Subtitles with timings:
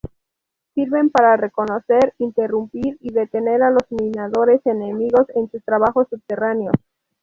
[0.73, 6.73] Sirven para reconocer, interrumpir y detener a los minadores enemigos en sus trabajos subterráneos.